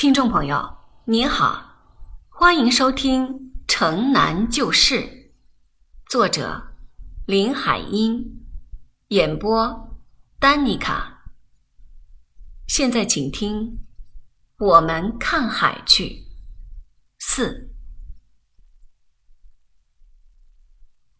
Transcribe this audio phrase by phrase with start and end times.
[0.00, 1.62] 听众朋友，您好，
[2.30, 3.28] 欢迎收听
[3.68, 4.94] 《城南旧事》，
[6.08, 6.58] 作者
[7.26, 8.46] 林海音，
[9.08, 9.98] 演播
[10.38, 11.24] 丹妮卡。
[12.66, 13.78] 现在请听
[14.64, 16.04] 《我们看海去》
[17.18, 17.70] 四。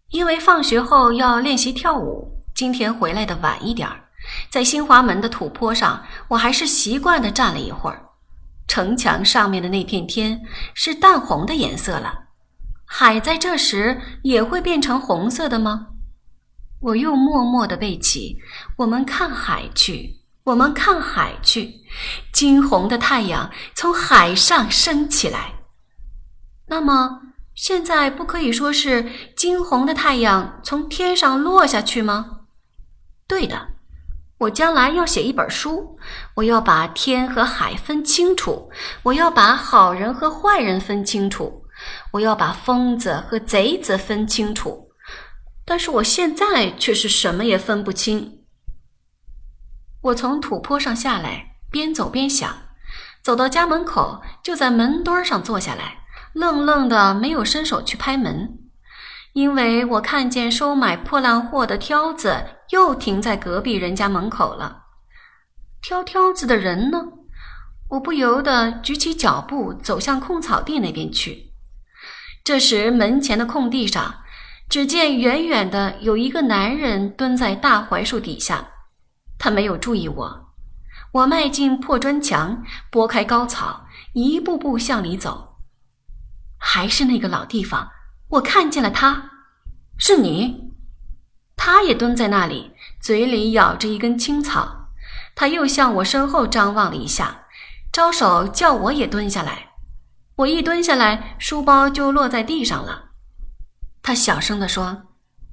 [0.09, 4.09] 因为放学后要练习跳舞，今天回来的晚一点儿，
[4.49, 8.07] 在新华门的土坡上，我还是习惯的站了一会儿。
[8.71, 10.43] 城墙上面的那片天
[10.75, 12.27] 是淡红的颜色了，
[12.85, 15.89] 海在这时也会变成红色的吗？
[16.81, 18.39] 我又默默的背起
[18.79, 21.81] ：“我们看海去，我们看海去。”
[22.33, 25.55] 金红的太阳从海上升起来。
[26.69, 27.23] 那么
[27.57, 32.43] 现在不可以说是金红的太阳从天上落下去吗？
[33.27, 33.80] 对的。
[34.41, 35.99] 我将来要写一本书，
[36.37, 38.71] 我要把天和海分清楚，
[39.03, 41.65] 我要把好人和坏人分清楚，
[42.13, 44.89] 我要把疯子和贼子分清楚。
[45.67, 48.39] 但是我现在却是什么也分不清。
[50.01, 52.51] 我从土坡上下来，边走边想，
[53.23, 55.99] 走到家门口，就在门墩上坐下来，
[56.33, 58.60] 愣愣的没有伸手去拍门。
[59.33, 64.85] 因为我看见收买破烂货的挑子又停在隔壁人家门口了，
[65.81, 66.99] 挑挑子的人呢？
[67.91, 71.53] 我不由得举起脚步走向空草地那边去。
[72.45, 74.23] 这时门前的空地上，
[74.69, 78.67] 只见远远的有一个男人蹲在大槐树底下，
[79.39, 80.53] 他没有注意我。
[81.13, 85.57] 我迈进破砖墙，拨开高草，一步步向里走，
[86.59, 87.91] 还是那个老地方。
[88.31, 89.31] 我看见了他，
[89.99, 90.71] 是你。
[91.57, 94.89] 他也蹲在那里，嘴里咬着一根青草。
[95.35, 97.47] 他又向我身后张望了一下，
[97.93, 99.71] 招手叫我也蹲下来。
[100.37, 103.11] 我一蹲下来，书包就落在地上了。
[104.03, 105.03] 他小声地说：“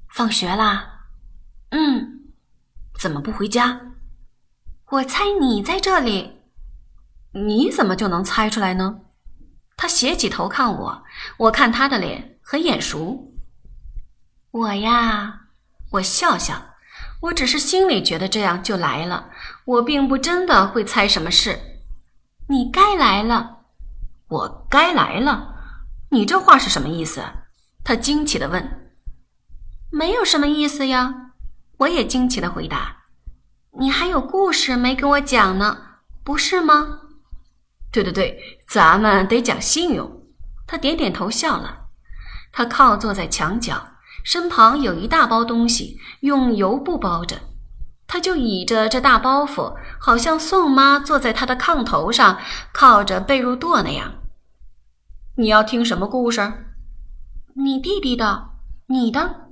[0.08, 1.00] 放学啦。
[1.70, 2.30] ”“嗯。
[2.98, 3.80] ”“怎么不回家
[4.90, 6.40] ？”“我猜你在这里。
[7.34, 9.00] ”“你怎么就能猜出来呢？”
[9.76, 11.04] 他斜起头看我，
[11.36, 12.37] 我看他的脸。
[12.50, 13.30] 很眼熟，
[14.52, 15.40] 我呀，
[15.90, 16.54] 我笑笑，
[17.20, 19.28] 我只是心里觉得这样就来了，
[19.66, 21.60] 我并不真的会猜什么事。
[22.48, 23.64] 你该来了，
[24.28, 25.56] 我该来了，
[26.10, 27.22] 你这话是什么意思？
[27.84, 28.90] 他惊奇的问。
[29.92, 31.32] 没有什么意思呀，
[31.76, 32.96] 我也惊奇的回答。
[33.78, 35.76] 你还有故事没给我讲呢，
[36.24, 37.00] 不是吗？
[37.92, 40.22] 对对对，咱们得讲信用。
[40.66, 41.87] 他点点头笑了。
[42.52, 43.88] 他靠坐在墙角，
[44.24, 47.38] 身旁有一大包东西，用油布包着。
[48.06, 52.38] 他就倚着这大包袱，好像宋妈坐在他的炕头上，
[52.72, 54.14] 靠着被褥垛那样。
[55.36, 56.40] 你要听什么故事？
[57.54, 58.50] 你弟弟的，
[58.86, 59.48] 你的。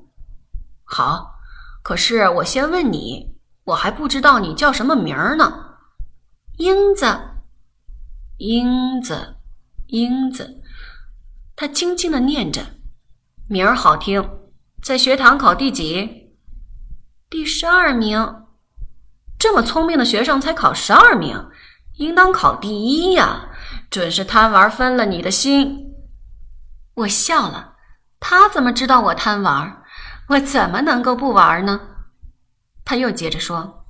[0.84, 1.34] 好，
[1.82, 5.76] 可是我先问你，我还不知道你叫什么名儿呢。
[6.56, 7.06] 英子，
[8.38, 9.36] 英子，
[9.88, 10.62] 英子。
[11.54, 12.62] 他轻轻的念着。
[13.48, 14.28] 名儿好听，
[14.82, 16.32] 在学堂考第几？
[17.30, 18.42] 第十二名。
[19.38, 21.48] 这么聪明的学生才考十二名，
[21.98, 23.50] 应当考第一呀！
[23.88, 25.94] 准是贪玩分了你的心。
[26.94, 27.74] 我笑了。
[28.18, 29.80] 他怎么知道我贪玩？
[30.30, 31.80] 我怎么能够不玩呢？
[32.84, 33.86] 他又接着说：“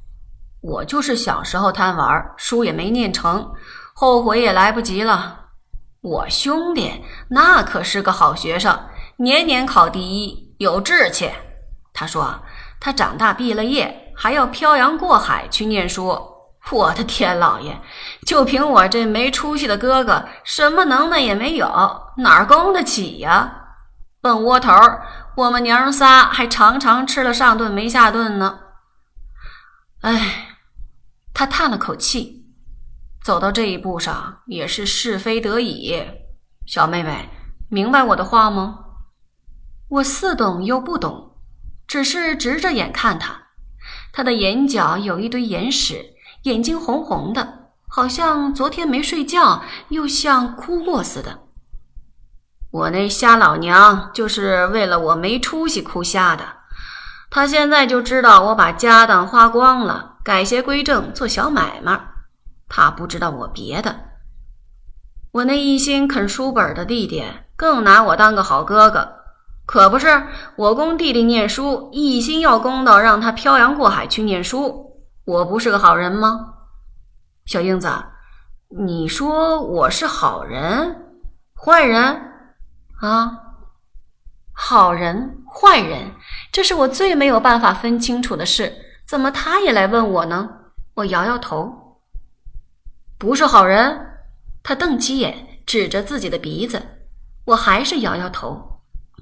[0.61, 3.55] 我就是小时候贪玩，书也没念成，
[3.95, 5.47] 后悔也来不及了。
[6.03, 8.78] 我兄弟那可是个好学生。”
[9.19, 11.31] 年年考第一，有志气。
[11.94, 12.43] 他说
[12.78, 16.34] 他长大毕了业，还要漂洋过海去念书。
[16.71, 17.81] 我的天老爷，
[18.27, 21.66] 就凭我这没出息的哥哥，什么能耐也没有，
[22.19, 23.62] 哪儿供得起呀？
[24.21, 24.72] 笨窝头，
[25.37, 28.59] 我们娘仨还常常吃了上顿没下顿呢。
[30.03, 30.59] 哎，
[31.33, 32.44] 他叹了口气，
[33.25, 36.04] 走到这一步上也是是非得已。
[36.66, 37.30] 小妹妹，
[37.71, 38.80] 明白我的话吗？
[39.88, 41.36] 我似懂又不懂，
[41.86, 43.42] 只是直着眼看他。
[44.12, 51.41] 他的眼角有一堆眼屎，眼睛红红的，好像昨天没睡觉，又像哭过似的。
[52.72, 56.44] 我那瞎老娘就是为了我没出息哭瞎的。
[57.30, 62.00] 他现在就知道我把家当花光了，改邪归正做小买卖。
[62.68, 63.94] 他不知道我别的。
[65.32, 67.24] 我那一心啃书本的弟弟
[67.54, 69.16] 更拿我当个好哥哥。
[69.66, 70.22] 可不是，
[70.54, 74.97] 我供弟弟念书，一心要供到让他漂洋过海去念书。
[75.24, 76.54] 我不是个好人吗？
[77.47, 77.89] 小英子，
[78.78, 80.97] 你说我是好人，
[81.60, 82.01] 坏人
[83.01, 83.42] 啊？
[84.53, 86.13] 好人坏人，
[86.53, 88.72] 这是我最没有办法分清楚的事。
[89.04, 90.48] 怎么他也来问我呢？
[90.95, 92.01] 我摇摇头，
[93.18, 94.01] 不是好人。
[94.63, 96.80] 他瞪起眼，指着自己的鼻子。
[97.45, 98.76] 我还是摇摇头，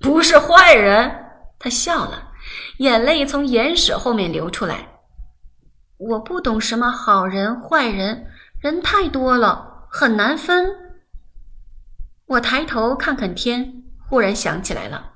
[0.05, 1.11] 不是坏人。
[1.59, 2.33] 他笑了，
[2.77, 5.01] 眼泪从眼屎后面流出来。
[5.97, 8.27] 我不懂什么好人坏人，
[8.61, 10.77] 人太多了，很难分。
[12.27, 15.13] 我抬头看看天，忽然想起来了。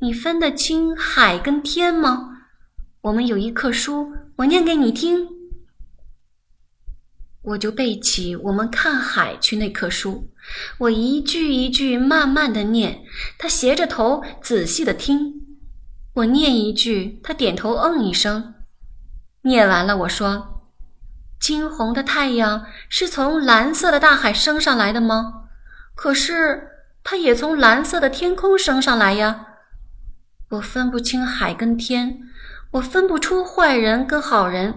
[0.00, 2.38] 你分得清海跟天吗？
[3.02, 5.28] 我们有一课书，我念给你听。
[7.42, 10.28] 我就背起我们看海去那课书，
[10.78, 13.02] 我一句一句慢慢的念，
[13.38, 15.40] 他斜着头仔细的听。
[16.14, 18.54] 我念一句，他点头嗯一声。
[19.42, 20.66] 念完了，我说
[21.40, 25.44] ：“金红的太阳是从蓝色的大海升上来的吗？
[25.94, 26.68] 可是
[27.02, 29.46] 它也从蓝色的天空升上来呀。”
[30.50, 32.18] 我分不清海跟天，
[32.72, 34.74] 我分不出坏人跟好人。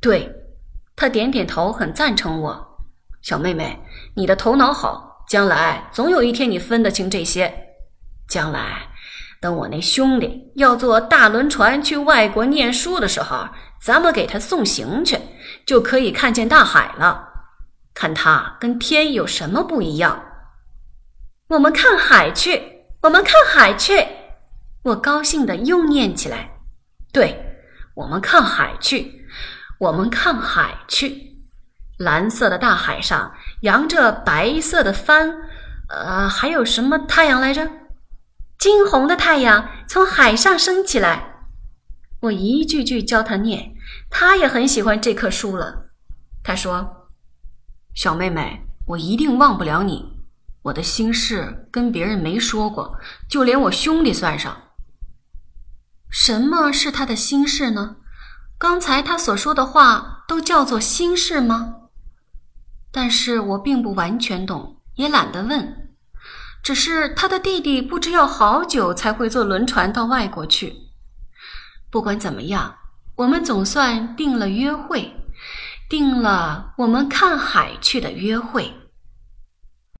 [0.00, 0.39] 对，
[1.00, 2.78] 他点点头，很赞成我。
[3.22, 3.80] 小妹妹，
[4.14, 7.50] 你的头脑好，将来总有一天你分得清这些。
[8.28, 8.82] 将来，
[9.40, 13.48] 等我那兄弟要坐大轮船去外国念书的时候，
[13.80, 15.18] 咱们给他送行去，
[15.64, 17.26] 就可以看见大海了，
[17.94, 20.22] 看他跟天有什么不一样。
[21.48, 22.62] 我们看海去，
[23.00, 24.06] 我们看海去。
[24.82, 26.50] 我高兴的又念起来
[27.10, 27.42] ：“对，
[27.94, 29.19] 我们看海去，
[29.80, 31.38] 我们看海去。
[31.96, 35.34] 蓝色的大海上扬着白色的帆，
[35.88, 37.68] 呃，还有什么太阳来着？
[38.58, 41.46] 金红的太阳从海上升起来。”
[42.20, 43.74] 我一句句教他念，
[44.10, 45.90] 他也很喜欢这棵树了。
[46.42, 47.08] 他说
[47.96, 50.20] ：“小妹妹，我一定忘不了你。
[50.62, 52.98] 我的心事跟别人没说过，
[53.30, 54.54] 就连我兄弟算上。”
[56.12, 57.96] 什么是他的心事呢？
[58.60, 61.76] 刚才他所说的话都叫做心事吗？
[62.92, 65.88] 但是我并不完全懂，也懒得问。
[66.62, 70.76] 只是他的弟弟不知要好久才会坐轮船到外国去。
[71.90, 72.76] 不管怎么样，
[73.16, 75.10] 我们总算定了约会，
[75.88, 78.70] 定了我们看海去的约会。